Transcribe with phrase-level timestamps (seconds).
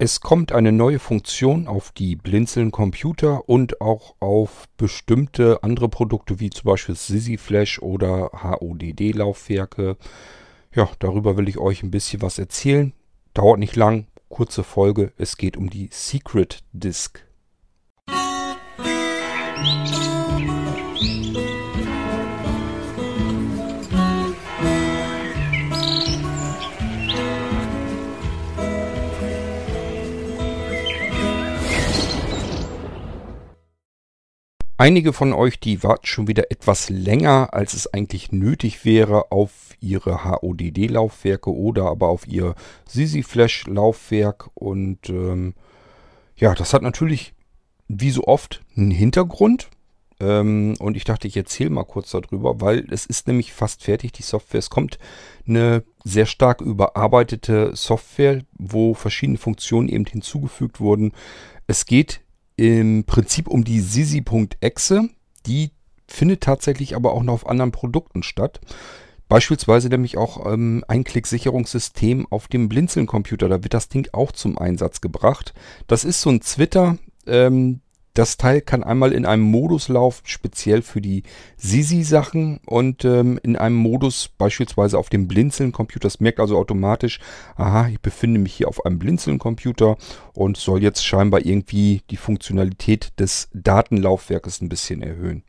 [0.00, 6.38] Es kommt eine neue Funktion auf die Blinzeln Computer und auch auf bestimmte andere Produkte
[6.38, 9.96] wie zum Beispiel Sisi Flash oder HODD Laufwerke.
[10.72, 12.92] Ja, darüber will ich euch ein bisschen was erzählen.
[13.34, 15.12] Dauert nicht lang, kurze Folge.
[15.18, 17.26] Es geht um die Secret Disk.
[19.56, 20.07] Musik
[34.80, 39.74] Einige von euch, die warten schon wieder etwas länger, als es eigentlich nötig wäre, auf
[39.80, 42.54] ihre HODD-Laufwerke oder aber auf ihr
[42.88, 44.50] Sisi Flash-Laufwerk.
[44.54, 45.54] Und ähm,
[46.36, 47.34] ja, das hat natürlich,
[47.88, 49.68] wie so oft, einen Hintergrund.
[50.20, 54.12] Ähm, und ich dachte, ich erzähle mal kurz darüber, weil es ist nämlich fast fertig,
[54.12, 54.60] die Software.
[54.60, 55.00] Es kommt
[55.48, 61.14] eine sehr stark überarbeitete Software, wo verschiedene Funktionen eben hinzugefügt wurden.
[61.66, 62.20] Es geht
[62.58, 65.08] im Prinzip um die Sisi.exe.
[65.46, 65.70] Die
[66.08, 68.60] findet tatsächlich aber auch noch auf anderen Produkten statt.
[69.28, 73.48] Beispielsweise nämlich auch ähm, ein Klicksicherungssystem auf dem Blinzeln-Computer.
[73.48, 75.54] Da wird das Ding auch zum Einsatz gebracht.
[75.86, 77.80] Das ist so ein Twitter, ähm,
[78.18, 81.22] das Teil kann einmal in einem Modus laufen, speziell für die
[81.56, 86.08] Sisi-Sachen und ähm, in einem Modus beispielsweise auf dem Blinzeln-Computer.
[86.08, 87.20] Das merkt also automatisch,
[87.54, 89.96] aha, ich befinde mich hier auf einem Blinzeln-Computer
[90.34, 95.44] und soll jetzt scheinbar irgendwie die Funktionalität des Datenlaufwerkes ein bisschen erhöhen.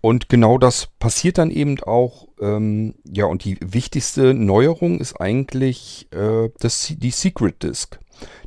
[0.00, 2.26] Und genau das passiert dann eben auch.
[2.40, 8.00] Ähm, ja, und die wichtigste Neuerung ist eigentlich äh, das, die Secret Disk.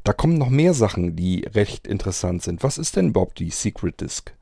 [0.04, 2.64] Da kommen noch mehr Sachen, die recht interessant sind.
[2.64, 4.34] Was ist denn überhaupt die Secret Disk?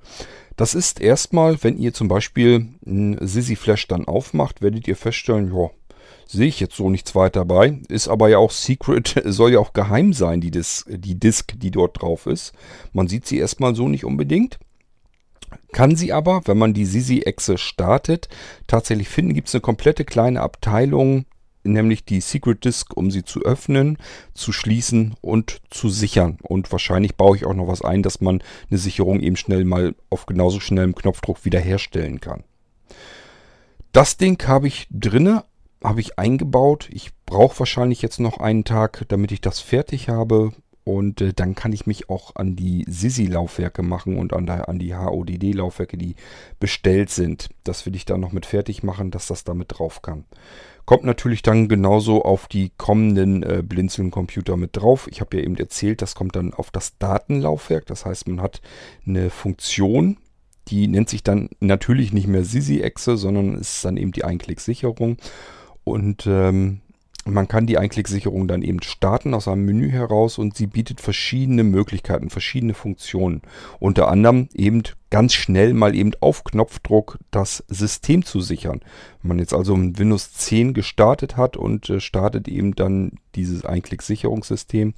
[0.56, 5.54] Das ist erstmal, wenn ihr zum Beispiel ein Sisi Flash dann aufmacht, werdet ihr feststellen,
[5.56, 5.70] ja,
[6.28, 7.80] sehe ich jetzt so nichts weiter bei.
[7.88, 11.72] Ist aber ja auch Secret, soll ja auch geheim sein, die, Dis die Disk, die
[11.72, 12.54] dort drauf ist.
[12.94, 14.60] Man sieht sie erstmal so nicht unbedingt.
[15.72, 18.30] Kann sie aber, wenn man die Sisi-Echse startet,
[18.68, 21.26] tatsächlich finden, gibt es eine komplette kleine Abteilung,
[21.64, 23.98] nämlich die Secret Disk, um sie zu öffnen,
[24.34, 26.38] zu schließen und zu sichern.
[26.42, 29.96] Und wahrscheinlich baue ich auch noch was ein, dass man eine Sicherung eben schnell mal
[30.10, 32.44] auf genauso schnellem Knopfdruck wiederherstellen kann.
[33.92, 35.44] Das Ding habe ich drinne,
[35.84, 36.90] habe ich eingebaut.
[36.92, 40.54] Ich brauche wahrscheinlich jetzt noch einen Tag, damit ich das fertig habe.
[40.84, 44.80] Und äh, dann kann ich mich auch an die Sisi-Laufwerke machen und an, der, an
[44.80, 46.16] die HODD-Laufwerke, die
[46.60, 47.50] bestellt sind.
[47.64, 50.26] Das will ich dann noch mit fertig machen, dass das damit drauf kann.
[50.90, 55.08] Kommt natürlich dann genauso auf die kommenden äh, Blinzeln-Computer mit drauf.
[55.12, 57.86] Ich habe ja eben erzählt, das kommt dann auf das Datenlaufwerk.
[57.86, 58.60] Das heißt, man hat
[59.06, 60.18] eine Funktion,
[60.68, 65.18] die nennt sich dann natürlich nicht mehr Sisi-Exe, sondern ist dann eben die Einklicksicherung.
[65.84, 66.82] Und ähm,
[67.26, 71.64] man kann die Einklicksicherung dann eben starten aus einem Menü heraus und sie bietet verschiedene
[71.64, 73.42] Möglichkeiten, verschiedene Funktionen.
[73.80, 78.82] Unter anderem eben ganz schnell mal eben auf Knopfdruck das System zu sichern.
[79.22, 83.66] Wenn man jetzt also ein Windows 10 gestartet hat und äh, startet eben dann dieses
[83.66, 84.94] Einklicksicherungssystem,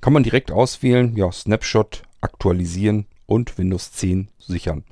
[0.00, 4.84] kann man direkt auswählen, ja, Snapshot aktualisieren und Windows 10 sichern.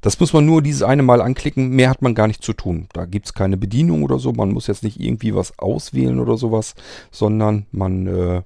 [0.00, 2.88] Das muss man nur dieses eine Mal anklicken, mehr hat man gar nicht zu tun.
[2.92, 6.36] Da gibt es keine Bedienung oder so, man muss jetzt nicht irgendwie was auswählen oder
[6.38, 6.74] sowas,
[7.10, 8.42] sondern man äh,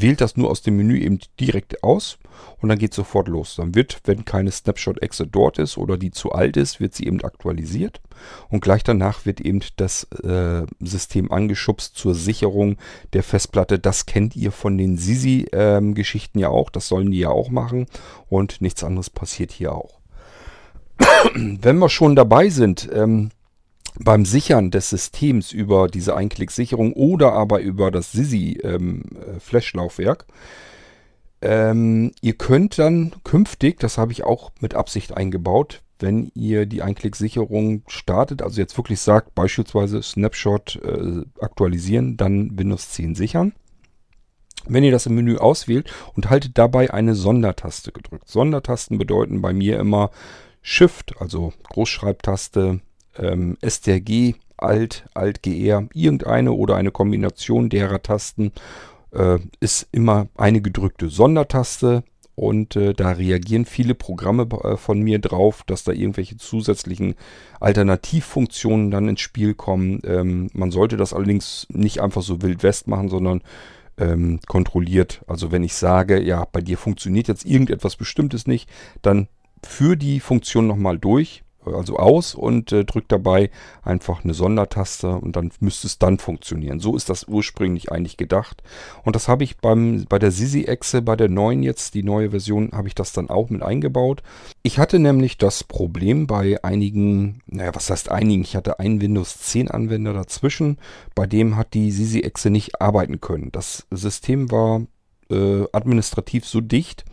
[0.00, 2.18] wählt das nur aus dem Menü eben direkt aus
[2.60, 3.56] und dann geht sofort los.
[3.56, 7.22] Dann wird, wenn keine Snapshot-Exe dort ist oder die zu alt ist, wird sie eben
[7.22, 8.00] aktualisiert
[8.48, 12.76] und gleich danach wird eben das äh, System angeschubst zur Sicherung
[13.12, 13.78] der Festplatte.
[13.78, 17.86] Das kennt ihr von den Sisi-Geschichten ähm, ja auch, das sollen die ja auch machen
[18.28, 19.98] und nichts anderes passiert hier auch.
[21.34, 23.30] Wenn wir schon dabei sind, ähm,
[23.98, 29.40] beim Sichern des Systems über diese Einklicksicherung oder aber über das Sisi ähm, äh,
[31.40, 36.82] ähm, ihr könnt dann künftig, das habe ich auch mit Absicht eingebaut, wenn ihr die
[36.82, 43.52] Einklicksicherung startet, also jetzt wirklich sagt, beispielsweise Snapshot äh, aktualisieren, dann Windows 10 sichern.
[44.66, 48.28] Wenn ihr das im Menü auswählt und haltet dabei eine Sondertaste gedrückt.
[48.28, 50.10] Sondertasten bedeuten bei mir immer
[50.60, 52.80] Shift, also Großschreibtaste,
[53.18, 58.52] ähm, STRG, Alt, Alt GR, irgendeine oder eine Kombination derer Tasten
[59.12, 62.02] äh, ist immer eine gedrückte Sondertaste
[62.38, 67.16] und äh, da reagieren viele Programme äh, von mir drauf, dass da irgendwelche zusätzlichen
[67.58, 70.00] Alternativfunktionen dann ins Spiel kommen.
[70.04, 73.42] Ähm, man sollte das allerdings nicht einfach so wild west machen, sondern
[73.96, 75.22] ähm, kontrolliert.
[75.26, 78.68] Also wenn ich sage, ja, bei dir funktioniert jetzt irgendetwas Bestimmtes nicht,
[79.02, 79.26] dann
[79.64, 81.42] für die Funktion nochmal durch,
[81.74, 83.50] also aus und äh, drückt dabei
[83.82, 86.80] einfach eine Sondertaste und dann müsste es dann funktionieren.
[86.80, 88.62] So ist das ursprünglich eigentlich gedacht.
[89.04, 92.70] Und das habe ich beim, bei der Sisi-Echse, bei der neuen jetzt, die neue Version,
[92.72, 94.22] habe ich das dann auch mit eingebaut.
[94.62, 98.42] Ich hatte nämlich das Problem bei einigen, naja, was heißt einigen?
[98.42, 100.78] Ich hatte einen Windows 10 Anwender dazwischen,
[101.14, 103.50] bei dem hat die Sisi-Echse nicht arbeiten können.
[103.52, 104.82] Das System war
[105.30, 107.04] äh, administrativ so dicht,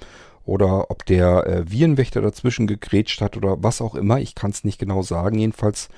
[0.46, 4.20] oder ob der äh, Virenwächter dazwischen gegrätscht hat oder was auch immer.
[4.20, 5.40] Ich kann es nicht genau sagen.
[5.40, 5.90] Jedenfalls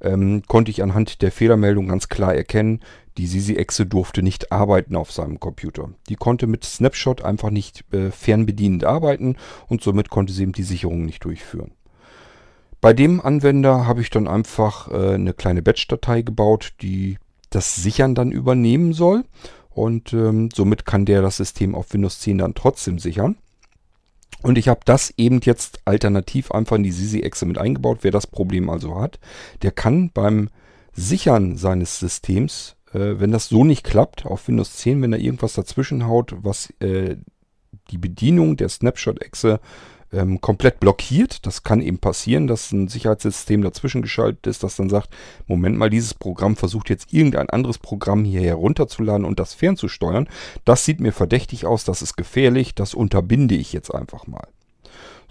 [0.00, 2.80] ähm, konnte ich anhand der Fehlermeldung ganz klar erkennen,
[3.18, 5.90] die Sisi-Echse durfte nicht arbeiten auf seinem Computer.
[6.08, 9.36] Die konnte mit Snapshot einfach nicht äh, fernbedienend arbeiten
[9.68, 11.72] und somit konnte sie eben die Sicherung nicht durchführen.
[12.80, 17.18] Bei dem Anwender habe ich dann einfach äh, eine kleine Batch-Datei gebaut, die
[17.50, 19.24] das Sichern dann übernehmen soll.
[19.70, 23.36] Und ähm, somit kann der das System auf Windows 10 dann trotzdem sichern.
[24.42, 27.98] Und ich habe das eben jetzt alternativ einfach in die Sisi-Echse mit eingebaut.
[28.02, 29.18] Wer das Problem also hat,
[29.62, 30.50] der kann beim
[30.92, 35.54] Sichern seines Systems, äh, wenn das so nicht klappt, auf Windows 10, wenn da irgendwas
[35.54, 37.16] dazwischen haut, was äh,
[37.90, 39.60] die Bedienung der Snapshot-Echse
[40.12, 41.46] ähm, komplett blockiert.
[41.46, 45.10] Das kann eben passieren, dass ein Sicherheitssystem dazwischen geschaltet ist, das dann sagt,
[45.46, 50.28] Moment mal, dieses Programm versucht jetzt irgendein anderes Programm hier herunterzuladen und das fernzusteuern.
[50.64, 54.48] Das sieht mir verdächtig aus, das ist gefährlich, das unterbinde ich jetzt einfach mal.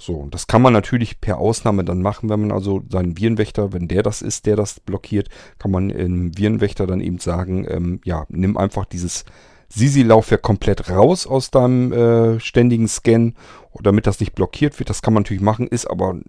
[0.02, 3.72] So, und das kann man natürlich per Ausnahme dann machen, wenn man also seinen Virenwächter,
[3.72, 5.30] wenn der das ist, der das blockiert,
[5.60, 9.26] kann man im Virenwächter dann eben sagen, ähm, ja, nimm einfach dieses
[9.74, 13.34] Sisi-Laufwerk komplett raus aus deinem äh, ständigen Scan,
[13.82, 14.90] damit das nicht blockiert wird.
[14.90, 16.20] Das kann man natürlich machen, ist aber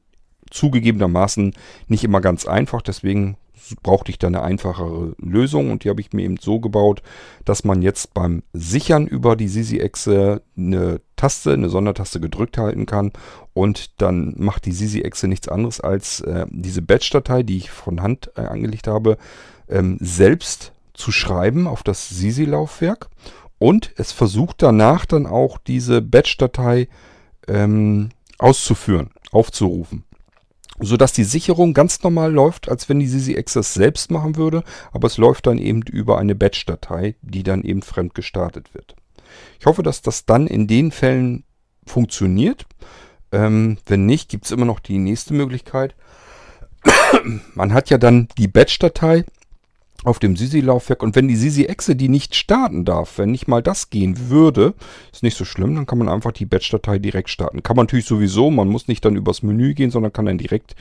[0.50, 1.54] zugegebenermaßen
[1.88, 2.82] nicht immer ganz einfach.
[2.82, 3.36] Deswegen
[3.82, 7.02] brauchte ich da eine einfachere Lösung und die habe ich mir eben so gebaut,
[7.44, 13.12] dass man jetzt beim Sichern über die Sisi-Echse eine Taste, eine Sondertaste gedrückt halten kann
[13.54, 18.30] und dann macht die Sisi-Echse nichts anderes als äh, diese Batch-Datei, die ich von Hand
[18.36, 19.16] äh, angelegt habe,
[19.68, 23.08] ähm, selbst zu schreiben auf das Sisi-Laufwerk
[23.58, 26.88] und es versucht danach dann auch diese Batch-Datei
[27.46, 30.04] ähm, auszuführen, aufzurufen.
[30.80, 35.06] Sodass die Sicherung ganz normal läuft, als wenn die Sisi Access selbst machen würde, aber
[35.06, 38.96] es läuft dann eben über eine Batch-Datei, die dann eben fremd gestartet wird.
[39.60, 41.44] Ich hoffe, dass das dann in den Fällen
[41.86, 42.66] funktioniert.
[43.30, 45.94] Ähm, wenn nicht, gibt es immer noch die nächste Möglichkeit.
[47.54, 49.24] Man hat ja dann die Batch-Datei
[50.04, 51.02] auf dem Sisi-Laufwerk.
[51.02, 54.74] Und wenn die Sisi-Exe die nicht starten darf, wenn nicht mal das gehen würde,
[55.12, 57.62] ist nicht so schlimm, dann kann man einfach die Batch-Datei direkt starten.
[57.62, 60.74] Kann man natürlich sowieso, man muss nicht dann übers Menü gehen, sondern kann dann direkt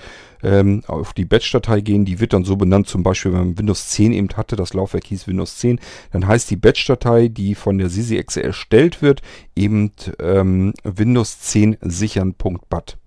[0.43, 2.05] ähm, auf die Batch-Datei gehen.
[2.05, 5.05] Die wird dann so benannt, zum Beispiel, wenn man Windows 10 eben hatte, das Laufwerk
[5.05, 5.79] hieß Windows 10,
[6.11, 9.21] dann heißt die Batch-Datei, die von der Sisi-Exe erstellt wird,
[9.55, 12.97] eben ähm, Windows 10 sichern.bat.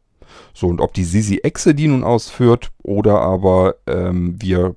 [0.53, 4.77] So, und ob die Sisi-Exe die nun ausführt oder aber ähm, wir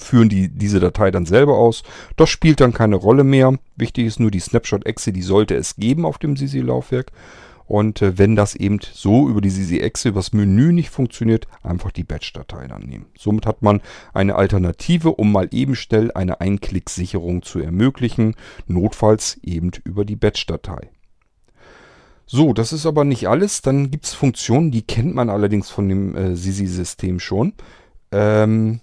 [0.00, 1.82] führen die diese Datei dann selber aus.
[2.16, 3.58] Das spielt dann keine Rolle mehr.
[3.76, 7.12] Wichtig ist nur die Snapshot-Exe, die sollte es geben auf dem Sisi-Laufwerk.
[7.68, 12.02] Und äh, wenn das eben so über die Sisi-Exe, übers Menü nicht funktioniert, einfach die
[12.02, 13.06] Batch-Datei dann nehmen.
[13.16, 13.82] Somit hat man
[14.14, 18.34] eine Alternative, um mal eben schnell eine Einklick-Sicherung zu ermöglichen.
[18.66, 20.88] Notfalls eben über die Batch-Datei.
[22.24, 23.60] So, das ist aber nicht alles.
[23.60, 27.52] Dann gibt es Funktionen, die kennt man allerdings von dem äh, Sisi-System schon.
[28.12, 28.80] Ähm,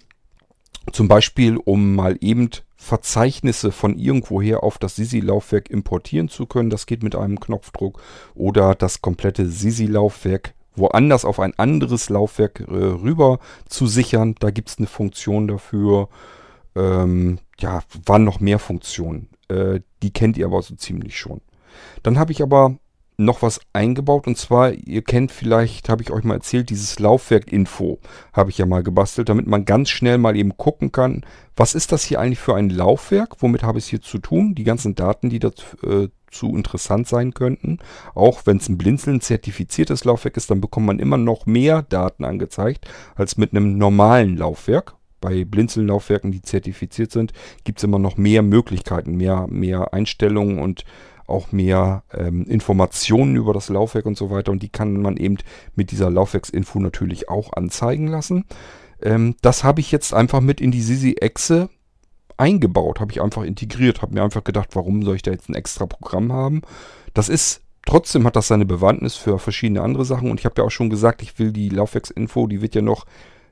[0.92, 6.70] zum Beispiel, um mal eben Verzeichnisse von irgendwoher auf das Sisi-Laufwerk importieren zu können.
[6.70, 8.00] Das geht mit einem Knopfdruck.
[8.34, 13.38] Oder das komplette Sisi-Laufwerk woanders auf ein anderes Laufwerk äh, rüber
[13.68, 14.34] zu sichern.
[14.38, 16.08] Da gibt es eine Funktion dafür.
[16.74, 19.30] Ähm, ja, waren noch mehr Funktionen.
[19.48, 21.40] Äh, die kennt ihr aber so ziemlich schon.
[22.02, 22.76] Dann habe ich aber
[23.18, 27.98] noch was eingebaut und zwar, ihr kennt vielleicht, habe ich euch mal erzählt, dieses Laufwerk-Info
[28.32, 31.24] habe ich ja mal gebastelt, damit man ganz schnell mal eben gucken kann,
[31.56, 34.54] was ist das hier eigentlich für ein Laufwerk, womit habe ich es hier zu tun,
[34.54, 36.08] die ganzen Daten, die dazu äh,
[36.42, 37.78] interessant sein könnten.
[38.14, 42.24] Auch wenn es ein Blinzeln zertifiziertes Laufwerk ist, dann bekommt man immer noch mehr Daten
[42.24, 44.96] angezeigt als mit einem normalen Laufwerk.
[45.22, 47.32] Bei Blinzeln-Laufwerken, die zertifiziert sind,
[47.64, 50.84] gibt es immer noch mehr Möglichkeiten, mehr, mehr Einstellungen und
[51.26, 54.52] auch mehr ähm, Informationen über das Laufwerk und so weiter.
[54.52, 55.38] Und die kann man eben
[55.74, 58.44] mit dieser Laufwerksinfo natürlich auch anzeigen lassen.
[59.02, 61.68] Ähm, das habe ich jetzt einfach mit in die Sisi-Exe
[62.36, 65.54] eingebaut, habe ich einfach integriert, habe mir einfach gedacht, warum soll ich da jetzt ein
[65.54, 66.62] extra Programm haben?
[67.14, 70.64] Das ist Trotzdem hat das seine Bewandtnis für verschiedene andere Sachen und ich habe ja
[70.64, 73.06] auch schon gesagt, ich will die Laufwerksinfo, die wird ja noch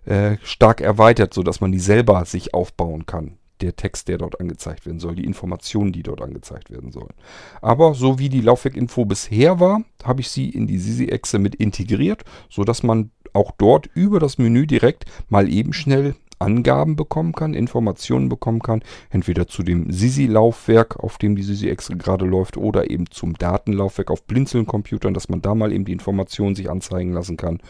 [0.06, 4.86] äh, stark erweitert, sodass man die selber sich aufbauen kann der Text, der dort angezeigt
[4.86, 7.14] werden soll, die Informationen, die dort angezeigt werden sollen.
[7.60, 12.24] Aber so wie die Laufwerkinfo bisher war, habe ich sie in die Sisi-Exe mit integriert,
[12.50, 18.28] sodass man auch dort über das Menü direkt mal eben schnell Angaben bekommen kann, Informationen
[18.28, 23.10] bekommen kann, entweder zu dem Sisi-Laufwerk, auf dem die Sisi Excel gerade läuft, oder eben
[23.10, 27.60] zum Datenlaufwerk auf Blinzeln-Computern, dass man da mal eben die Informationen sich anzeigen lassen kann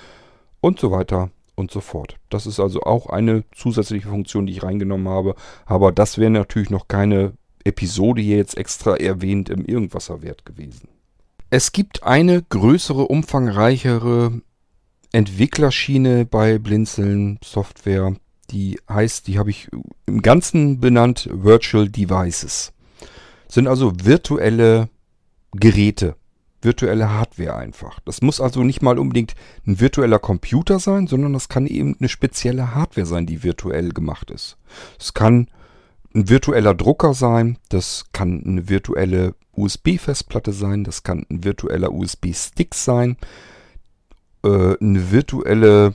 [0.60, 2.16] und so weiter und so fort.
[2.30, 5.34] Das ist also auch eine zusätzliche Funktion, die ich reingenommen habe,
[5.66, 7.32] aber das wäre natürlich noch keine
[7.64, 10.88] Episode hier jetzt extra erwähnt im Irgendwasserwert gewesen.
[11.50, 14.42] Es gibt eine größere, umfangreichere
[15.12, 18.16] Entwicklerschiene bei Blinzeln Software.
[18.50, 19.68] Die heißt, die habe ich
[20.06, 22.72] im Ganzen benannt Virtual Devices.
[23.48, 24.88] Sind also virtuelle
[25.52, 26.16] Geräte,
[26.64, 28.00] virtuelle Hardware einfach.
[28.00, 29.34] Das muss also nicht mal unbedingt
[29.66, 34.30] ein virtueller Computer sein, sondern das kann eben eine spezielle Hardware sein, die virtuell gemacht
[34.30, 34.56] ist.
[34.98, 35.48] Es kann
[36.14, 42.74] ein virtueller Drucker sein, das kann eine virtuelle USB-Festplatte sein, das kann ein virtueller USB-Stick
[42.74, 43.16] sein,
[44.44, 45.94] äh, eine virtuelle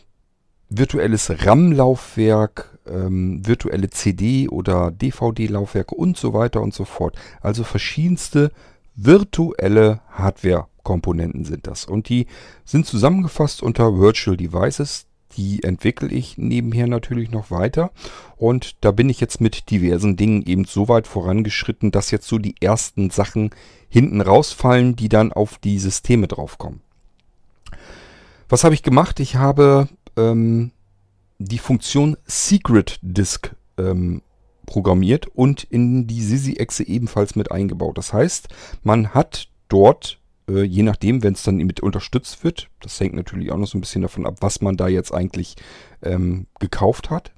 [0.70, 7.18] virtuelles RAM-Laufwerk, ähm, virtuelle CD- oder DVD-Laufwerke und so weiter und so fort.
[7.42, 8.52] Also verschiedenste
[9.03, 11.86] virtuelle Hardware-Komponenten sind das.
[11.86, 12.27] Und die
[12.65, 15.06] sind zusammengefasst unter Virtual Devices.
[15.38, 17.91] Die entwickle ich nebenher natürlich noch weiter.
[18.36, 22.39] Und da bin ich jetzt mit diversen Dingen eben so weit vorangeschritten, dass jetzt so
[22.39, 23.51] die ersten Sachen
[23.89, 26.82] hinten rausfallen, die dann auf die Systeme draufkommen.
[28.50, 29.20] Was habe ich gemacht?
[29.20, 29.88] Ich habe
[30.18, 30.72] ähm,
[31.38, 34.24] die Funktion Secret Disk ähm,
[34.70, 37.98] programmiert und in die Sisi-Exe ebenfalls mit eingebaut.
[37.98, 38.50] Das heißt,
[38.84, 43.52] man hat dort, äh, je nachdem, wenn es dann mit unterstützt wird, das hängt natürlich
[43.52, 45.56] auch noch so ein bisschen davon ab, was man da jetzt eigentlich
[46.04, 47.32] ähm, gekauft hat.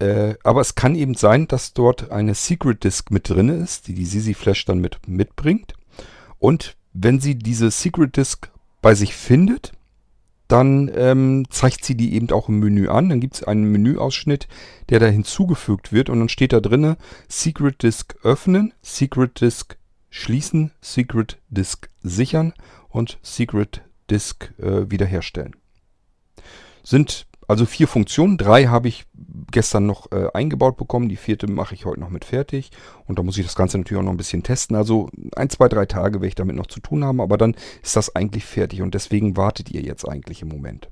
[0.00, 3.94] Äh, aber es kann eben sein, dass dort eine Secret Disk mit drin ist, die
[3.94, 5.74] die Sisi Flash dann mit mitbringt.
[6.40, 8.50] Und wenn sie diese Secret Disk
[8.82, 9.72] bei sich findet,
[10.48, 13.08] dann ähm, zeigt sie die eben auch im Menü an.
[13.08, 14.48] Dann gibt es einen Menüausschnitt,
[14.88, 16.96] der da hinzugefügt wird und dann steht da drinne
[17.28, 19.76] Secret Disk öffnen, Secret Disk
[20.10, 22.52] schließen, Secret Disk sichern
[22.88, 25.56] und Secret Disk äh, wiederherstellen.
[26.82, 28.38] Sind also vier Funktionen.
[28.38, 29.06] Drei habe ich
[29.52, 31.08] gestern noch äh, eingebaut bekommen.
[31.08, 32.70] Die vierte mache ich heute noch mit fertig.
[33.06, 34.76] Und da muss ich das Ganze natürlich auch noch ein bisschen testen.
[34.76, 37.20] Also ein, zwei, drei Tage werde ich damit noch zu tun haben.
[37.20, 38.82] Aber dann ist das eigentlich fertig.
[38.82, 40.88] Und deswegen wartet ihr jetzt eigentlich im Moment.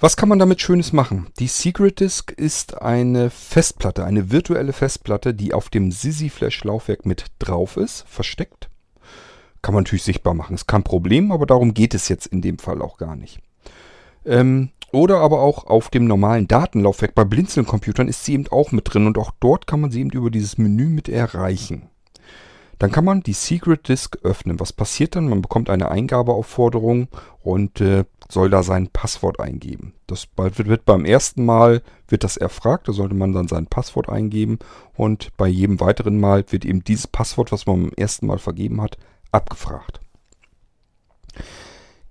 [0.00, 1.28] Was kann man damit Schönes machen?
[1.38, 7.06] Die Secret Disk ist eine Festplatte, eine virtuelle Festplatte, die auf dem Sisi Flash Laufwerk
[7.06, 8.68] mit drauf ist, versteckt.
[9.62, 12.58] Kann man natürlich sichtbar machen, ist kein Problem, aber darum geht es jetzt in dem
[12.58, 13.38] Fall auch gar nicht.
[14.24, 18.92] Ähm, oder aber auch auf dem normalen Datenlaufwerk bei Blinzeln-Computern ist sie eben auch mit
[18.92, 21.88] drin und auch dort kann man sie eben über dieses Menü mit erreichen.
[22.78, 24.58] Dann kann man die Secret Disk öffnen.
[24.60, 25.28] Was passiert dann?
[25.28, 27.08] Man bekommt eine Eingabeaufforderung
[27.40, 29.94] und äh, soll da sein Passwort eingeben.
[30.06, 34.08] Das wird, wird beim ersten Mal wird das erfragt, da sollte man dann sein Passwort
[34.08, 34.58] eingeben
[34.94, 38.82] und bei jedem weiteren Mal wird eben dieses Passwort, was man beim ersten Mal vergeben
[38.82, 38.98] hat,
[39.30, 40.01] abgefragt.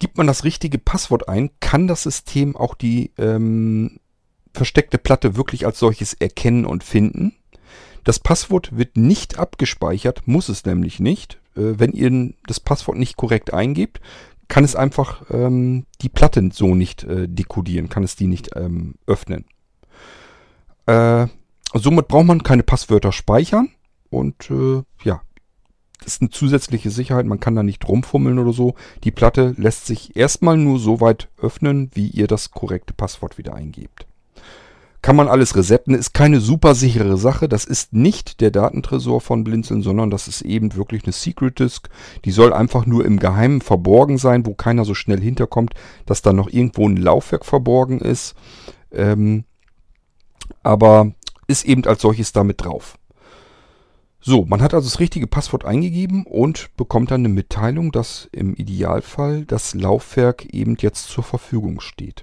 [0.01, 3.99] Gibt man das richtige Passwort ein, kann das System auch die ähm,
[4.51, 7.35] versteckte Platte wirklich als solches erkennen und finden.
[8.03, 11.35] Das Passwort wird nicht abgespeichert, muss es nämlich nicht.
[11.55, 14.01] Äh, wenn ihr das Passwort nicht korrekt eingebt,
[14.47, 18.95] kann es einfach ähm, die Platte so nicht äh, dekodieren, kann es die nicht ähm,
[19.05, 19.45] öffnen.
[20.87, 21.27] Äh,
[21.75, 23.69] somit braucht man keine Passwörter speichern
[24.09, 25.21] und äh, ja,
[26.05, 28.75] ist eine zusätzliche Sicherheit, man kann da nicht rumfummeln oder so.
[29.03, 33.53] Die Platte lässt sich erstmal nur so weit öffnen, wie ihr das korrekte Passwort wieder
[33.53, 34.07] eingebt.
[35.01, 37.49] Kann man alles resetten, ist keine super sichere Sache.
[37.49, 41.89] Das ist nicht der Datentresor von Blinzeln, sondern das ist eben wirklich eine Secret Disk.
[42.23, 45.73] Die soll einfach nur im Geheimen verborgen sein, wo keiner so schnell hinterkommt,
[46.05, 48.35] dass da noch irgendwo ein Laufwerk verborgen ist.
[48.91, 49.45] Ähm,
[50.61, 51.13] aber
[51.47, 52.99] ist eben als solches damit drauf.
[54.23, 58.53] So, man hat also das richtige Passwort eingegeben und bekommt dann eine Mitteilung, dass im
[58.53, 62.21] Idealfall das Laufwerk eben jetzt zur Verfügung steht.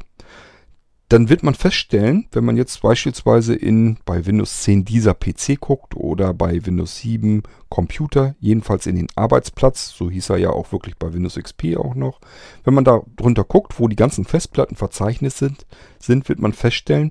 [1.08, 5.96] Dann wird man feststellen, wenn man jetzt beispielsweise in bei Windows 10 dieser PC guckt
[5.96, 10.98] oder bei Windows 7 Computer, jedenfalls in den Arbeitsplatz, so hieß er ja auch wirklich
[10.98, 12.20] bei Windows XP auch noch,
[12.62, 15.66] wenn man da drunter guckt, wo die ganzen Festplatten verzeichnet sind,
[15.98, 17.10] sind wird man feststellen,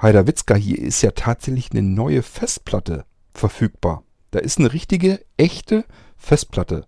[0.00, 4.02] Heiderwitzka, hier ist ja tatsächlich eine neue Festplatte verfügbar.
[4.30, 5.84] Da ist eine richtige, echte
[6.16, 6.84] Festplatte,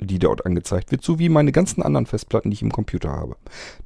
[0.00, 3.36] die dort angezeigt wird, so wie meine ganzen anderen Festplatten, die ich im Computer habe.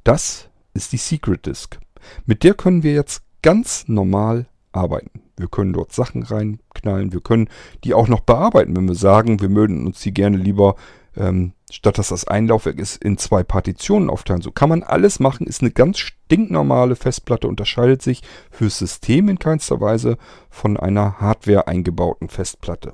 [0.03, 1.79] Das ist die Secret Disk.
[2.25, 5.21] Mit der können wir jetzt ganz normal arbeiten.
[5.37, 7.49] Wir können dort Sachen reinknallen, wir können
[7.83, 10.75] die auch noch bearbeiten, wenn wir sagen, wir mögen uns die gerne lieber
[11.15, 14.41] ähm, statt dass das ein Laufwerk ist, in zwei Partitionen aufteilen.
[14.41, 19.39] So kann man alles machen, ist eine ganz stinknormale Festplatte, unterscheidet sich fürs System in
[19.39, 20.17] keinster Weise
[20.49, 22.93] von einer Hardware eingebauten Festplatte.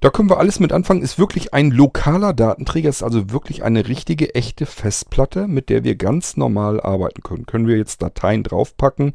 [0.00, 1.00] Da können wir alles mit anfangen.
[1.00, 5.96] Ist wirklich ein lokaler Datenträger, ist also wirklich eine richtige, echte Festplatte, mit der wir
[5.96, 7.46] ganz normal arbeiten können.
[7.46, 9.14] Können wir jetzt Dateien draufpacken,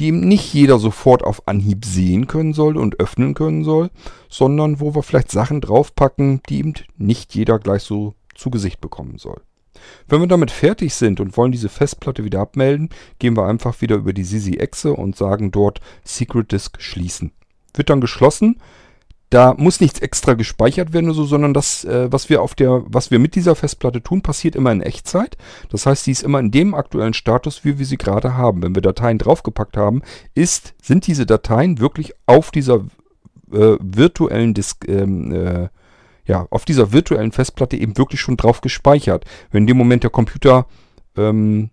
[0.00, 3.90] die eben nicht jeder sofort auf Anhieb sehen können soll und öffnen können soll,
[4.30, 9.18] sondern wo wir vielleicht Sachen draufpacken, die eben nicht jeder gleich so zu Gesicht bekommen
[9.18, 9.42] soll.
[10.08, 12.88] Wenn wir damit fertig sind und wollen diese Festplatte wieder abmelden,
[13.18, 17.32] gehen wir einfach wieder über die Sisi-Exe und sagen dort Secret Disk schließen.
[17.74, 18.56] Wird dann geschlossen.
[19.30, 23.12] Da muss nichts extra gespeichert werden so, sondern das, äh, was wir auf der, was
[23.12, 25.36] wir mit dieser Festplatte tun, passiert immer in Echtzeit.
[25.70, 28.60] Das heißt, sie ist immer in dem aktuellen Status, wie wir sie gerade haben.
[28.60, 30.02] Wenn wir Dateien draufgepackt haben,
[30.34, 32.86] ist, sind diese Dateien wirklich auf dieser
[33.52, 35.68] äh, virtuellen Disk, ähm, äh,
[36.24, 39.24] ja, auf dieser virtuellen Festplatte eben wirklich schon drauf gespeichert.
[39.52, 40.66] Wenn in dem Moment der Computer
[41.16, 41.70] ähm,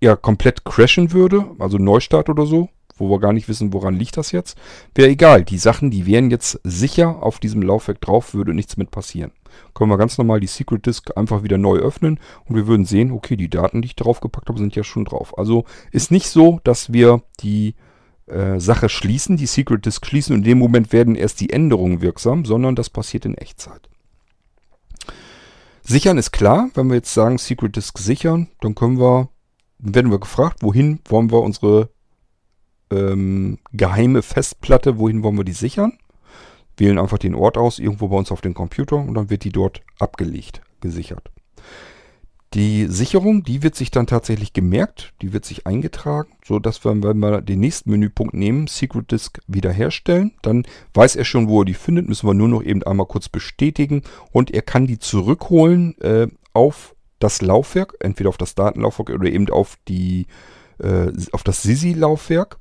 [0.00, 2.68] ja komplett crashen würde, also Neustart oder so,
[3.00, 4.58] wo wir gar nicht wissen, woran liegt das jetzt,
[4.94, 5.44] wäre egal.
[5.44, 9.32] Die Sachen, die wären jetzt sicher auf diesem Laufwerk drauf, würde nichts mit passieren.
[9.74, 13.12] Können wir ganz normal die Secret Disk einfach wieder neu öffnen und wir würden sehen,
[13.12, 15.36] okay, die Daten, die ich draufgepackt habe, sind ja schon drauf.
[15.38, 17.74] Also ist nicht so, dass wir die
[18.26, 22.00] äh, Sache schließen, die Secret Disk schließen und in dem Moment werden erst die Änderungen
[22.00, 23.88] wirksam, sondern das passiert in Echtzeit.
[25.82, 29.30] Sichern ist klar, wenn wir jetzt sagen Secret Disk sichern, dann können wir,
[29.78, 31.88] werden wir gefragt, wohin wollen wir unsere
[32.90, 35.98] ähm, geheime Festplatte, wohin wollen wir die sichern?
[36.76, 39.52] Wählen einfach den Ort aus, irgendwo bei uns auf dem Computer und dann wird die
[39.52, 41.30] dort abgelegt, gesichert.
[42.54, 47.02] Die Sicherung, die wird sich dann tatsächlich gemerkt, die wird sich eingetragen, so dass wir,
[47.02, 51.64] wenn wir den nächsten Menüpunkt nehmen, Secret Disk wiederherstellen, dann weiß er schon, wo er
[51.66, 54.02] die findet, müssen wir nur noch eben einmal kurz bestätigen
[54.32, 59.50] und er kann die zurückholen äh, auf das Laufwerk, entweder auf das Datenlaufwerk oder eben
[59.50, 60.26] auf die
[60.78, 62.58] äh, auf das SISI-Laufwerk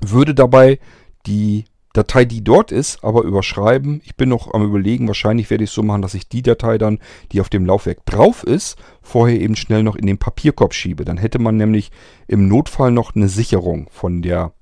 [0.00, 0.78] würde dabei
[1.26, 1.64] die
[1.96, 4.02] Datei, die dort ist, aber überschreiben.
[4.04, 6.76] Ich bin noch am überlegen, wahrscheinlich werde ich es so machen, dass ich die Datei
[6.76, 6.98] dann,
[7.32, 11.06] die auf dem Laufwerk drauf ist, vorher eben schnell noch in den Papierkorb schiebe.
[11.06, 11.90] Dann hätte man nämlich
[12.28, 14.52] im Notfall noch eine Sicherung von der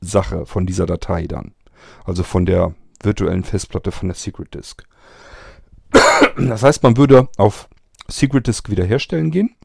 [0.00, 1.54] Sache, von dieser Datei dann.
[2.04, 4.84] Also von der virtuellen Festplatte von der Secret Disk.
[6.38, 7.68] Das heißt, man würde auf
[8.08, 9.56] Secret Disk wiederherstellen gehen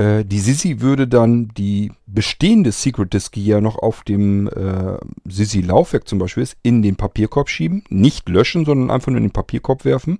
[0.00, 4.96] äh, die Sisi würde dann die bestehende Secret Disk, die ja noch auf dem äh,
[5.26, 7.84] Sisi-Laufwerk zum Beispiel ist, in den Papierkorb schieben.
[7.90, 10.18] Nicht löschen, sondern einfach nur in den Papierkorb werfen.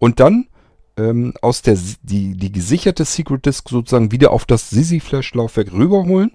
[0.00, 0.48] Und dann
[0.96, 6.32] ähm, aus der die, die gesicherte Secret Disk sozusagen wieder auf das Sisi-Flash-Laufwerk rüberholen.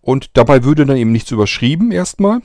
[0.00, 2.40] Und dabei würde dann eben nichts überschrieben erstmal,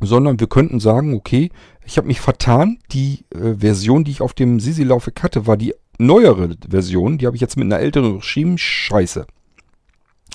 [0.00, 1.50] sondern wir könnten sagen, okay,
[1.86, 5.74] ich habe mich vertan, die äh, Version, die ich auf dem Sisi-Laufwerk hatte, war die
[5.98, 8.56] neuere Version, die habe ich jetzt mit einer älteren geschrieben.
[8.58, 9.26] Scheiße.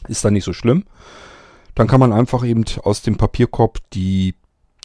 [0.08, 0.84] Ist da nicht so schlimm.
[1.76, 4.36] Dann kann man einfach eben aus dem Papierkorb die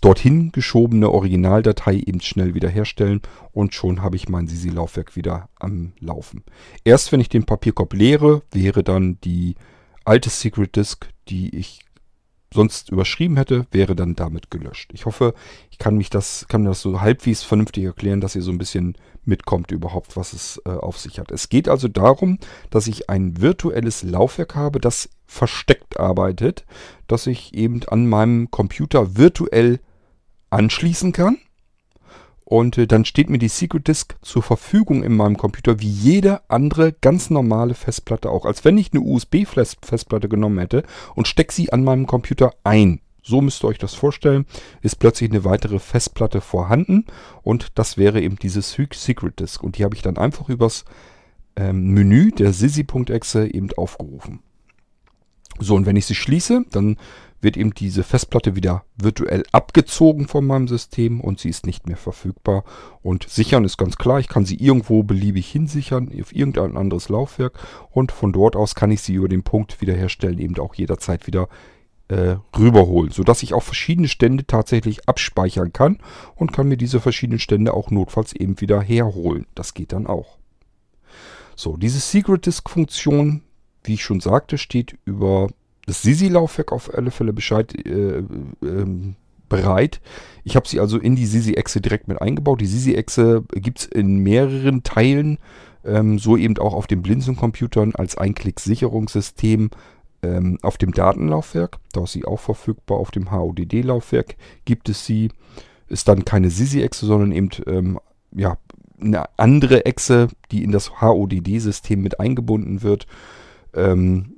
[0.00, 3.20] dorthin geschobene Originaldatei eben schnell wiederherstellen
[3.52, 6.44] und schon habe ich mein Sisi-Laufwerk wieder am Laufen.
[6.84, 9.56] Erst wenn ich den Papierkorb leere, wäre dann die
[10.04, 11.80] alte Secret Disk, die ich
[12.52, 14.90] sonst überschrieben hätte, wäre dann damit gelöscht.
[14.94, 15.34] Ich hoffe,
[15.70, 18.96] ich kann mich das, kann das so halbwegs vernünftig erklären, dass ihr so ein bisschen
[19.24, 21.30] mitkommt überhaupt, was es äh, auf sich hat.
[21.30, 22.38] Es geht also darum,
[22.70, 26.64] dass ich ein virtuelles Laufwerk habe, das versteckt arbeitet,
[27.06, 29.80] das ich eben an meinem Computer virtuell
[30.50, 31.36] anschließen kann
[32.48, 36.40] und äh, dann steht mir die Secret Disk zur Verfügung in meinem Computer wie jede
[36.48, 38.46] andere ganz normale Festplatte auch.
[38.46, 40.82] Als wenn ich eine USB-Festplatte genommen hätte
[41.14, 43.00] und stecke sie an meinem Computer ein.
[43.22, 44.46] So müsst ihr euch das vorstellen.
[44.80, 47.04] Ist plötzlich eine weitere Festplatte vorhanden
[47.42, 49.62] und das wäre eben diese Secret Disk.
[49.62, 50.86] Und die habe ich dann einfach übers
[51.54, 54.40] ähm, Menü der sisi.exe eben aufgerufen.
[55.58, 56.96] So, und wenn ich sie schließe, dann
[57.40, 61.96] wird eben diese Festplatte wieder virtuell abgezogen von meinem System und sie ist nicht mehr
[61.96, 62.64] verfügbar.
[63.02, 67.58] Und sichern ist ganz klar, ich kann sie irgendwo beliebig hinsichern auf irgendein anderes Laufwerk
[67.90, 71.48] und von dort aus kann ich sie über den Punkt wiederherstellen, eben auch jederzeit wieder
[72.08, 75.98] äh, rüberholen, sodass ich auch verschiedene Stände tatsächlich abspeichern kann
[76.34, 79.46] und kann mir diese verschiedenen Stände auch notfalls eben wieder herholen.
[79.54, 80.38] Das geht dann auch.
[81.54, 83.42] So, diese Secret Disk Funktion,
[83.84, 85.48] wie ich schon sagte, steht über
[85.88, 88.24] das Sisi-Laufwerk auf alle Fälle Bescheid äh, äh,
[89.48, 90.00] bereit.
[90.44, 92.60] Ich habe sie also in die Sisi-Echse direkt mit eingebaut.
[92.60, 95.38] Die Sisi-Echse gibt es in mehreren Teilen,
[95.84, 99.70] ähm, so eben auch auf den Blinzeln-Computern als Einklick-Sicherungssystem
[100.22, 101.78] ähm, auf dem Datenlaufwerk.
[101.92, 102.98] Da ist sie auch verfügbar.
[102.98, 105.30] Auf dem HODD-Laufwerk gibt es sie.
[105.88, 107.98] Ist dann keine Sisi-Echse, sondern eben ähm,
[108.32, 108.58] ja,
[109.00, 113.06] eine andere Echse, die in das HODD-System mit eingebunden wird.
[113.72, 114.37] Ähm,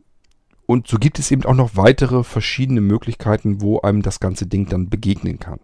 [0.70, 4.68] und so gibt es eben auch noch weitere verschiedene Möglichkeiten, wo einem das ganze Ding
[4.68, 5.58] dann begegnen kann.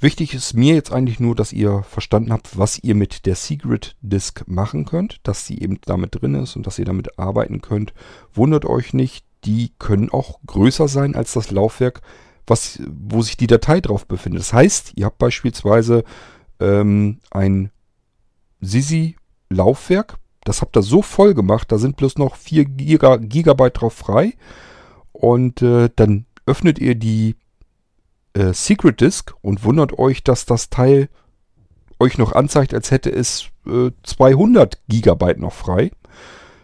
[0.00, 3.94] Wichtig ist mir jetzt eigentlich nur, dass ihr verstanden habt, was ihr mit der Secret
[4.00, 7.94] Disk machen könnt, dass sie eben damit drin ist und dass ihr damit arbeiten könnt.
[8.34, 12.00] Wundert euch nicht, die können auch größer sein als das Laufwerk,
[12.48, 14.40] was, wo sich die Datei drauf befindet.
[14.40, 16.02] Das heißt, ihr habt beispielsweise
[16.58, 17.70] ähm, ein
[18.60, 23.94] Sisi-Laufwerk, das habt ihr so voll gemacht, da sind bloß noch 4 Giga, Gigabyte drauf
[23.94, 24.34] frei.
[25.12, 27.36] Und äh, dann öffnet ihr die
[28.34, 31.08] äh, Secret Disk und wundert euch, dass das Teil
[31.98, 35.90] euch noch anzeigt, als hätte es äh, 200 Gigabyte noch frei.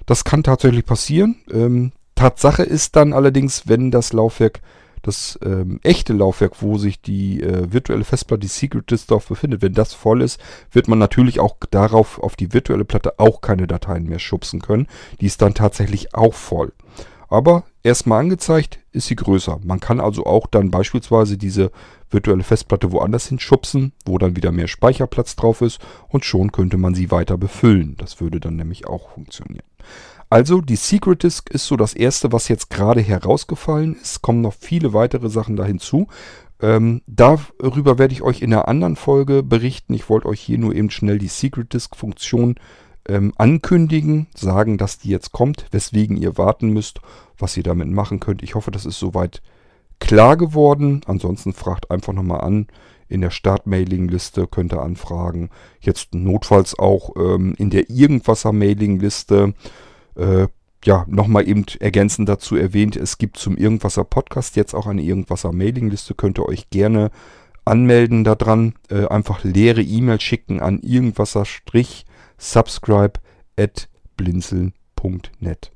[0.07, 1.37] Das kann tatsächlich passieren.
[1.51, 4.61] Ähm, Tatsache ist dann allerdings, wenn das Laufwerk,
[5.07, 9.63] das ähm, echte Laufwerk, wo sich die äh, virtuelle Festplatte, die Secret Disk drauf befindet,
[9.63, 10.41] wenn das voll ist,
[10.73, 14.89] wird man natürlich auch darauf, auf die virtuelle Platte auch keine Dateien mehr schubsen können.
[15.21, 16.73] Die ist dann tatsächlich auch voll.
[17.29, 19.59] Aber erstmal angezeigt ist sie größer.
[19.65, 21.71] Man kann also auch dann beispielsweise diese
[22.11, 26.95] virtuelle Festplatte woanders hinschubsen, wo dann wieder mehr Speicherplatz drauf ist und schon könnte man
[26.95, 27.97] sie weiter befüllen.
[27.99, 29.67] Das würde dann nämlich auch funktionieren.
[30.29, 34.23] Also die Secret Disk ist so das erste, was jetzt gerade herausgefallen ist.
[34.23, 36.09] Kommen noch viele weitere Sachen da hinzu.
[36.61, 39.95] Ähm, darüber werde ich euch in einer anderen Folge berichten.
[39.95, 42.57] Ich wollte euch hier nur eben schnell die Secret Disk Funktion
[43.09, 47.01] ähm, ankündigen, sagen, dass die jetzt kommt, weswegen ihr warten müsst,
[47.39, 48.43] was ihr damit machen könnt.
[48.43, 49.43] Ich hoffe, das ist soweit
[50.01, 51.03] klar geworden.
[51.07, 52.67] Ansonsten fragt einfach nochmal an.
[53.09, 55.51] In der Start-Mailing-Liste könnt ihr anfragen.
[55.81, 59.55] Jetzt notfalls auch ähm, in der Irgendwasser-Mailing-Liste.
[60.17, 60.49] Äh,
[60.85, 65.53] ja, nochmal eben ergänzend dazu erwähnt, es gibt zum Irgendwasser Podcast jetzt auch eine Irgendwasser
[65.53, 66.15] Mailingliste.
[66.15, 67.11] Könnt ihr euch gerne
[67.65, 68.75] anmelden daran.
[68.89, 73.21] Äh, einfach leere E-Mail schicken an irgendwasser-subscribe
[73.59, 75.73] at blinzeln.net.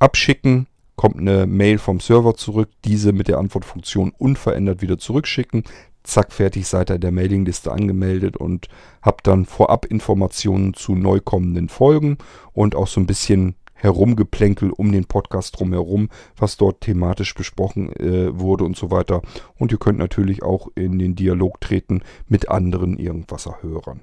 [0.00, 5.62] Abschicken, kommt eine Mail vom Server zurück, diese mit der Antwortfunktion unverändert wieder zurückschicken.
[6.04, 8.68] Zack, fertig seid ihr der Mailingliste angemeldet und
[9.02, 12.18] habt dann vorab Informationen zu neu kommenden Folgen
[12.52, 18.38] und auch so ein bisschen Herumgeplänkel um den Podcast drumherum, was dort thematisch besprochen äh,
[18.38, 19.22] wurde und so weiter.
[19.56, 24.00] Und ihr könnt natürlich auch in den Dialog treten mit anderen Irgendwasser-Hörern.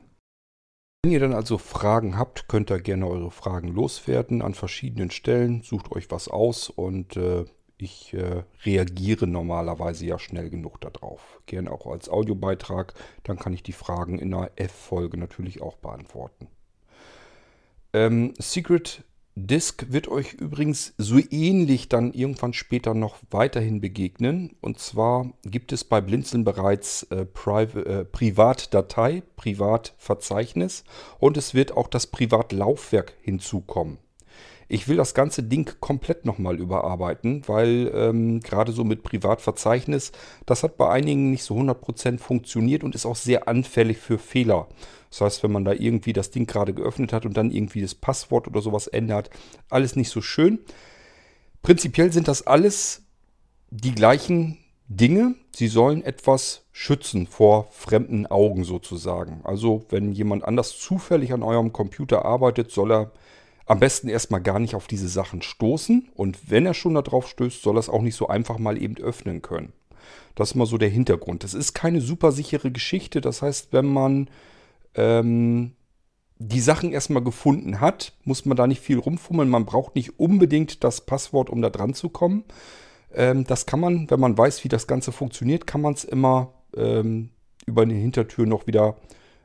[1.03, 5.61] Wenn ihr dann also Fragen habt, könnt ihr gerne eure Fragen loswerden an verschiedenen Stellen.
[5.61, 7.45] Sucht euch was aus und äh,
[7.77, 11.41] ich äh, reagiere normalerweise ja schnell genug darauf.
[11.45, 16.47] Gerne auch als Audiobeitrag, dann kann ich die Fragen in einer F-Folge natürlich auch beantworten.
[17.93, 19.03] Ähm, Secret
[19.37, 24.55] Disk wird euch übrigens so ähnlich dann irgendwann später noch weiterhin begegnen.
[24.61, 30.85] Und zwar gibt es bei Blinzeln bereits äh, äh, Privatdatei, Privatverzeichnis
[31.19, 33.97] und es wird auch das Privatlaufwerk hinzukommen.
[34.67, 40.11] Ich will das ganze Ding komplett nochmal überarbeiten, weil ähm, gerade so mit Privatverzeichnis,
[40.45, 44.67] das hat bei einigen nicht so 100% funktioniert und ist auch sehr anfällig für Fehler.
[45.11, 47.95] Das heißt, wenn man da irgendwie das Ding gerade geöffnet hat und dann irgendwie das
[47.95, 49.29] Passwort oder sowas ändert,
[49.69, 50.59] alles nicht so schön.
[51.61, 53.03] Prinzipiell sind das alles
[53.69, 55.35] die gleichen Dinge.
[55.55, 59.41] Sie sollen etwas schützen vor fremden Augen sozusagen.
[59.43, 63.11] Also wenn jemand anders zufällig an eurem Computer arbeitet, soll er
[63.65, 66.09] am besten erstmal gar nicht auf diese Sachen stoßen.
[66.13, 68.97] Und wenn er schon darauf stößt, soll er es auch nicht so einfach mal eben
[68.97, 69.73] öffnen können.
[70.35, 71.43] Das ist mal so der Hintergrund.
[71.43, 73.21] Das ist keine super sichere Geschichte.
[73.21, 74.29] Das heißt, wenn man
[74.93, 75.71] ähm,
[76.37, 79.49] die Sachen erstmal gefunden hat, muss man da nicht viel rumfummeln.
[79.49, 82.43] Man braucht nicht unbedingt das Passwort, um da dran zu kommen.
[83.13, 86.53] Ähm, das kann man, wenn man weiß, wie das Ganze funktioniert, kann man es immer
[86.75, 87.29] ähm,
[87.65, 88.97] über eine Hintertür noch wieder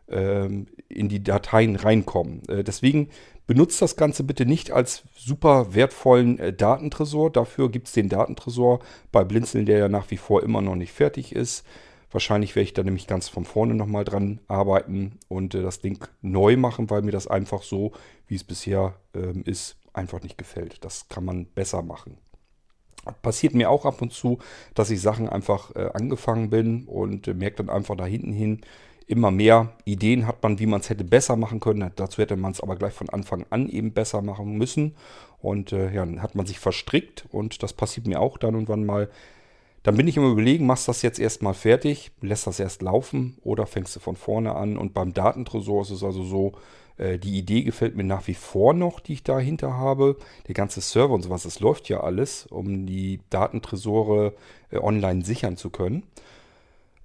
[0.09, 2.43] ähm, in die Dateien reinkommen.
[2.49, 3.11] Äh, deswegen
[3.51, 7.33] Benutzt das Ganze bitte nicht als super wertvollen äh, Datentresor.
[7.33, 8.79] Dafür gibt es den Datentresor
[9.11, 11.67] bei Blinzeln, der ja nach wie vor immer noch nicht fertig ist.
[12.13, 15.99] Wahrscheinlich werde ich da nämlich ganz von vorne nochmal dran arbeiten und äh, das Ding
[16.23, 17.91] neu machen, weil mir das einfach so,
[18.29, 20.85] wie es bisher ähm, ist, einfach nicht gefällt.
[20.85, 22.19] Das kann man besser machen.
[23.21, 24.39] Passiert mir auch ab und zu,
[24.75, 28.61] dass ich Sachen einfach äh, angefangen bin und äh, merke dann einfach da hinten hin,
[29.11, 31.91] immer mehr Ideen hat man, wie man es hätte besser machen können.
[31.97, 34.95] Dazu hätte man es aber gleich von Anfang an eben besser machen müssen.
[35.43, 38.69] Und äh, ja, dann hat man sich verstrickt und das passiert mir auch dann und
[38.69, 39.11] wann mal.
[39.83, 43.39] Dann bin ich immer überlegen, machst du das jetzt erstmal fertig, lässt das erst laufen
[43.43, 44.77] oder fängst du von vorne an.
[44.77, 46.53] Und beim Datentresor ist es also so,
[46.99, 50.17] äh, die Idee gefällt mir nach wie vor noch, die ich dahinter habe.
[50.47, 54.35] Der ganze Server und sowas, das läuft ja alles, um die Datentresore
[54.71, 56.05] äh, online sichern zu können.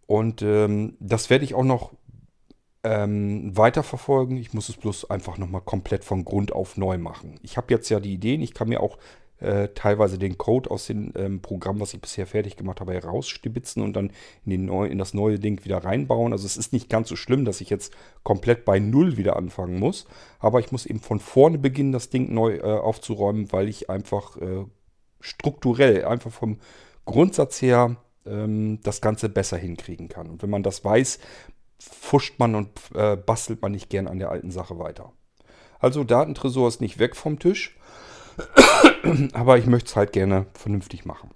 [0.08, 1.92] Und ähm, das werde ich auch noch
[2.84, 4.38] ähm, weiterverfolgen.
[4.38, 7.40] Ich muss es bloß einfach nochmal komplett von Grund auf neu machen.
[7.42, 8.98] Ich habe jetzt ja die Ideen, ich kann mir auch
[9.40, 13.84] äh, teilweise den Code aus dem ähm, Programm, was ich bisher fertig gemacht habe, herausstibitzen
[13.84, 14.12] und dann
[14.46, 16.32] in, neu, in das neue Ding wieder reinbauen.
[16.32, 19.80] Also es ist nicht ganz so schlimm, dass ich jetzt komplett bei Null wieder anfangen
[19.80, 20.06] muss.
[20.40, 24.38] Aber ich muss eben von vorne beginnen, das Ding neu äh, aufzuräumen, weil ich einfach
[24.38, 24.66] äh,
[25.20, 26.60] strukturell, einfach vom
[27.06, 30.30] Grundsatz her ähm, das Ganze besser hinkriegen kann.
[30.30, 31.20] Und wenn man das weiß,
[31.80, 35.12] fuscht man und äh, bastelt man nicht gern an der alten Sache weiter.
[35.80, 37.78] Also Datentresor ist nicht weg vom Tisch.
[39.34, 41.32] aber ich möchte es halt gerne vernünftig machen.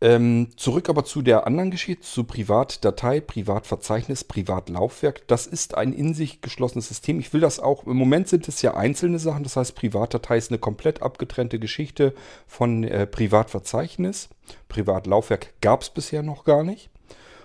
[0.00, 5.26] Ähm, zurück aber zu der anderen Geschichte, zu Privatdatei, Privatverzeichnis, Privatlaufwerk.
[5.26, 7.18] Das ist ein in sich geschlossenes System.
[7.18, 10.50] Ich will das auch, im Moment sind es ja einzelne Sachen, das heißt Privatdatei ist
[10.52, 12.14] eine komplett abgetrennte Geschichte
[12.46, 14.28] von äh, Privatverzeichnis.
[14.68, 16.90] Privatlaufwerk gab es bisher noch gar nicht.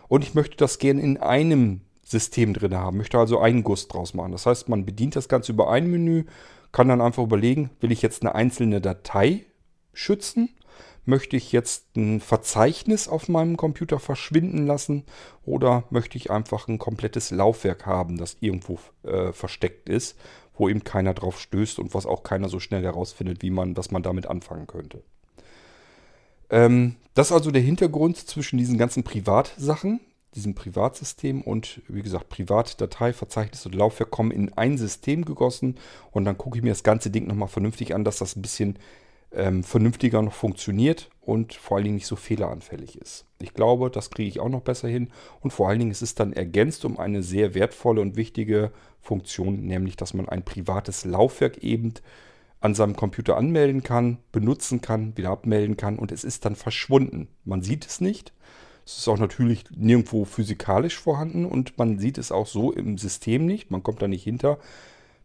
[0.08, 4.14] Und ich möchte das gerne in einem System drin haben, möchte also einen Guss draus
[4.14, 4.32] machen.
[4.32, 6.26] Das heißt, man bedient das Ganze über ein Menü
[6.74, 9.46] kann dann einfach überlegen, will ich jetzt eine einzelne Datei
[9.94, 10.50] schützen?
[11.06, 15.04] Möchte ich jetzt ein Verzeichnis auf meinem Computer verschwinden lassen?
[15.46, 20.18] Oder möchte ich einfach ein komplettes Laufwerk haben, das irgendwo äh, versteckt ist,
[20.56, 23.92] wo eben keiner drauf stößt und was auch keiner so schnell herausfindet, wie man, dass
[23.92, 25.04] man damit anfangen könnte?
[26.50, 30.00] Ähm, das ist also der Hintergrund zwischen diesen ganzen Privatsachen,
[30.36, 35.76] diesem Privatsystem und wie gesagt, Privatdatei, Verzeichnis und Laufwerk kommen in ein System gegossen
[36.12, 38.80] und dann gucke ich mir das ganze Ding nochmal vernünftig an, dass das ein bisschen
[39.36, 43.26] ähm, vernünftiger noch funktioniert und vor allen Dingen nicht so fehleranfällig ist.
[43.40, 45.10] Ich glaube, das kriege ich auch noch besser hin
[45.42, 49.66] und vor allen Dingen ist es dann ergänzt um eine sehr wertvolle und wichtige Funktion,
[49.66, 51.94] nämlich dass man ein privates Laufwerk eben
[52.60, 57.28] an seinem Computer anmelden kann, benutzen kann, wieder abmelden kann und es ist dann verschwunden.
[57.44, 58.34] Man sieht es nicht,
[58.86, 63.46] es ist auch natürlich nirgendwo physikalisch vorhanden und man sieht es auch so im System
[63.46, 63.72] nicht.
[63.72, 64.60] Man kommt da nicht hinter.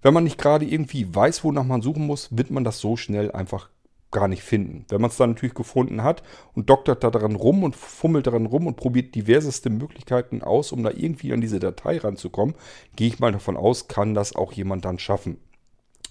[0.00, 3.32] Wenn man nicht gerade irgendwie weiß, wonach man suchen muss, wird man das so schnell
[3.32, 3.68] einfach
[4.10, 4.86] gar nicht finden.
[4.88, 6.22] Wenn man es dann natürlich gefunden hat
[6.54, 10.82] und doktert da dran rum und fummelt daran rum und probiert diverseste Möglichkeiten aus, um
[10.82, 12.54] da irgendwie an diese Datei ranzukommen,
[12.96, 15.38] gehe ich mal davon aus, kann das auch jemand dann schaffen.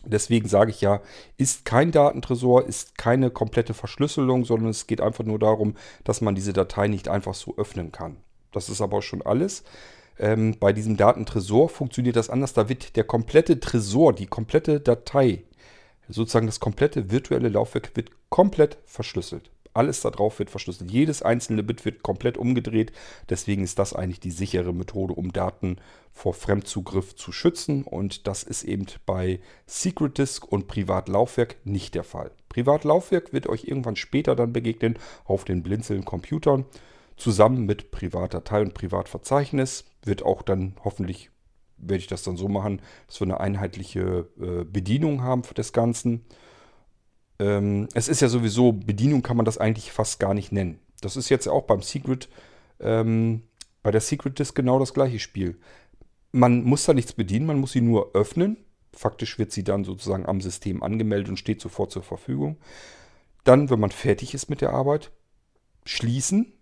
[0.06, 1.02] Deswegen sage ich ja,
[1.38, 6.36] ist kein Datentresor, ist keine komplette Verschlüsselung, sondern es geht einfach nur darum, dass man
[6.36, 8.18] diese Datei nicht einfach so öffnen kann.
[8.54, 9.64] Das ist aber schon alles.
[10.20, 12.54] Ähm, bei diesem Datentresor funktioniert das anders.
[12.54, 15.44] Da wird der komplette Tresor, die komplette Datei,
[16.10, 19.52] sozusagen das komplette virtuelle Laufwerk wird komplett verschlüsselt.
[19.78, 20.90] Alles da drauf wird verschlüsselt.
[20.90, 22.92] Jedes einzelne Bit wird komplett umgedreht.
[23.30, 25.78] Deswegen ist das eigentlich die sichere Methode, um Daten
[26.12, 27.84] vor Fremdzugriff zu schützen.
[27.84, 32.32] Und das ist eben bei Secret Disk und Privatlaufwerk nicht der Fall.
[32.50, 36.66] Privatlaufwerk wird euch irgendwann später dann begegnen auf den blinzeln Computern.
[37.16, 41.30] Zusammen mit Privatdatei und Privatverzeichnis wird auch dann hoffentlich
[41.78, 46.26] werde ich das dann so machen, dass wir eine einheitliche äh, Bedienung haben des Ganzen.
[47.40, 50.80] Ähm, es ist ja sowieso, Bedienung kann man das eigentlich fast gar nicht nennen.
[51.02, 52.30] Das ist jetzt auch beim Secret,
[52.80, 53.44] ähm,
[53.84, 55.60] bei der Secret Disk genau das gleiche Spiel.
[56.32, 58.58] Man muss da nichts bedienen, man muss sie nur öffnen.
[58.94, 62.58] Faktisch wird sie dann sozusagen am System angemeldet und steht sofort zur Verfügung.
[63.44, 65.12] Dann, wenn man fertig ist mit der Arbeit,
[65.86, 66.54] schließen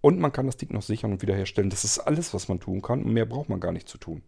[0.00, 1.70] und man kann das Ding noch sichern und wiederherstellen.
[1.70, 4.22] Das ist alles, was man tun kann und mehr braucht man gar nicht zu tun.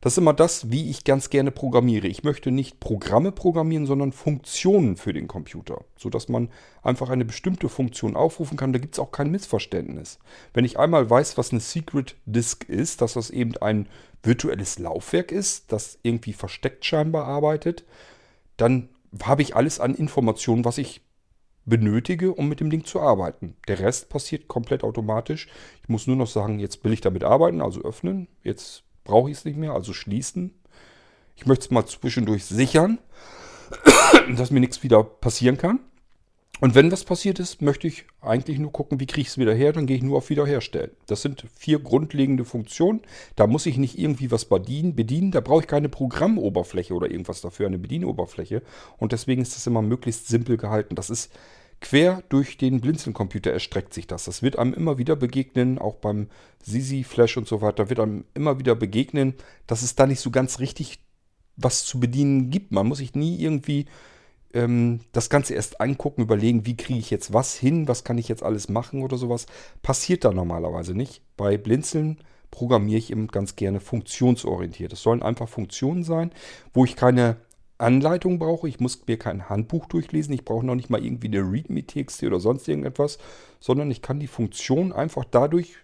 [0.00, 2.06] Das ist immer das, wie ich ganz gerne programmiere.
[2.06, 6.48] Ich möchte nicht Programme programmieren, sondern Funktionen für den Computer, sodass man
[6.82, 8.72] einfach eine bestimmte Funktion aufrufen kann.
[8.72, 10.18] Da gibt es auch kein Missverständnis.
[10.54, 13.88] Wenn ich einmal weiß, was eine Secret Disk ist, dass das eben ein
[14.22, 17.84] virtuelles Laufwerk ist, das irgendwie versteckt scheinbar arbeitet,
[18.56, 18.88] dann
[19.22, 21.02] habe ich alles an Informationen, was ich
[21.66, 23.54] benötige, um mit dem Ding zu arbeiten.
[23.68, 25.48] Der Rest passiert komplett automatisch.
[25.82, 28.28] Ich muss nur noch sagen, jetzt will ich damit arbeiten, also öffnen.
[28.42, 30.54] Jetzt brauche ich es nicht mehr, also schließen.
[31.34, 32.98] Ich möchte es mal zwischendurch sichern,
[34.36, 35.80] dass mir nichts wieder passieren kann.
[36.60, 39.54] Und wenn was passiert ist, möchte ich eigentlich nur gucken, wie kriege ich es wieder
[39.54, 39.72] her.
[39.72, 40.90] Dann gehe ich nur auf Wiederherstellen.
[41.06, 43.00] Das sind vier grundlegende Funktionen.
[43.34, 45.30] Da muss ich nicht irgendwie was bedienen.
[45.32, 48.62] Da brauche ich keine Programmoberfläche oder irgendwas dafür, eine Bedienoberfläche.
[48.98, 50.94] Und deswegen ist das immer möglichst simpel gehalten.
[50.94, 51.32] Das ist
[51.80, 54.24] Quer durch den Blinzeln-Computer erstreckt sich das.
[54.24, 56.28] Das wird einem immer wieder begegnen, auch beim
[56.62, 59.34] Sisi Flash und so weiter, wird einem immer wieder begegnen,
[59.66, 61.00] dass es da nicht so ganz richtig
[61.56, 62.72] was zu bedienen gibt.
[62.72, 63.86] Man muss sich nie irgendwie
[64.52, 68.28] ähm, das Ganze erst angucken, überlegen, wie kriege ich jetzt was hin, was kann ich
[68.28, 69.46] jetzt alles machen oder sowas.
[69.82, 71.22] Passiert da normalerweise nicht.
[71.36, 72.18] Bei Blinzeln
[72.50, 74.92] programmiere ich eben ganz gerne funktionsorientiert.
[74.92, 76.32] Es sollen einfach Funktionen sein,
[76.74, 77.36] wo ich keine
[77.80, 78.68] Anleitung brauche.
[78.68, 80.34] Ich muss mir kein Handbuch durchlesen.
[80.34, 83.18] Ich brauche noch nicht mal irgendwie eine README-TXT oder sonst irgendetwas,
[83.58, 85.76] sondern ich kann die Funktion einfach dadurch,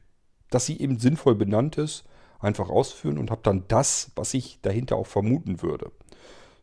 [0.50, 2.04] dass sie eben sinnvoll benannt ist,
[2.38, 5.90] einfach ausführen und habe dann das, was ich dahinter auch vermuten würde.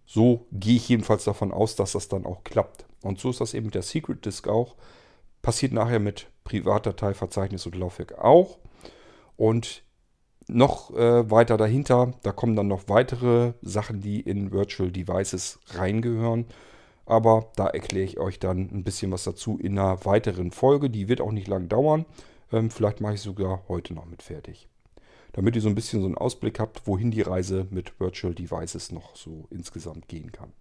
[0.06, 2.86] So gehe ich jedenfalls davon aus, dass das dann auch klappt.
[3.02, 4.76] Und so ist das eben mit der Secret Disk auch.
[5.42, 8.60] Passiert nachher mit Privatdateiverzeichnis und Laufwerk auch.
[9.36, 9.84] Und
[10.48, 16.46] noch äh, weiter dahinter, da kommen dann noch weitere Sachen, die in Virtual Devices reingehören.
[17.06, 20.90] Aber da erkläre ich euch dann ein bisschen was dazu in einer weiteren Folge.
[20.90, 22.06] Die wird auch nicht lang dauern.
[22.52, 24.70] Ähm, vielleicht mache ich sogar heute noch mit fertig.
[25.34, 28.92] Damit ihr so ein bisschen so einen Ausblick habt, wohin die Reise mit Virtual Devices
[28.92, 30.54] noch so insgesamt gehen kann.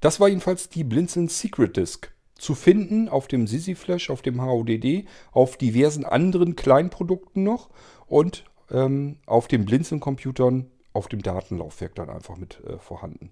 [0.00, 2.12] Das war jedenfalls die Blinzeln Secret Disk.
[2.34, 7.70] Zu finden auf dem Sisi Flash, auf dem HODD, auf diversen anderen Kleinprodukten noch
[8.12, 13.30] und ähm, auf den Blinzeln-Computern auf dem Datenlaufwerk dann einfach mit äh, vorhanden.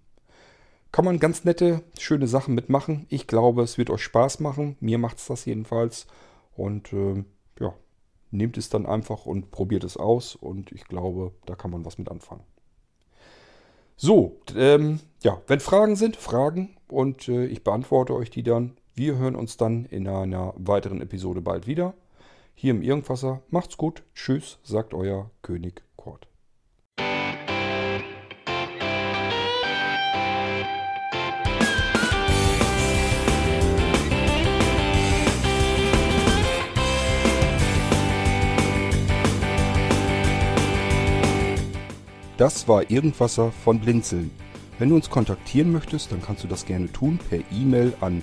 [0.91, 3.05] Kann man ganz nette, schöne Sachen mitmachen.
[3.11, 4.79] Ich glaube, es wird euch Spaß machen.
[4.81, 6.07] Mir macht es das jedenfalls.
[6.57, 7.23] Und äh,
[7.61, 7.75] ja,
[8.31, 10.35] nehmt es dann einfach und probiert es aus.
[10.35, 12.45] Und ich glaube, da kann man was mit anfangen.
[13.99, 18.79] So, ähm, ja, wenn Fragen sind, Fragen und äh, ich beantworte euch die dann.
[18.95, 21.93] Wir hören uns dann in einer weiteren Episode bald wieder.
[22.63, 23.41] Hier im Irgendwasser.
[23.49, 24.03] Macht's gut.
[24.15, 26.29] Tschüss, sagt euer König Kurt.
[42.37, 44.31] Das war Irgendwasser von Blinzeln.
[44.79, 48.23] Wenn du uns kontaktieren möchtest, dann kannst du das gerne tun per E-Mail an